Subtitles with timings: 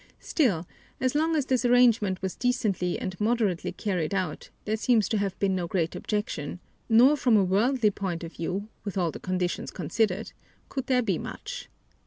[0.19, 0.67] Still,
[0.99, 5.37] as long as this arrangement was decently and moderately carried out, there seems to have
[5.37, 9.69] been no great objection, nor from a worldly point of view, with all the conditions
[9.69, 10.31] considered,
[10.69, 11.69] could there be much.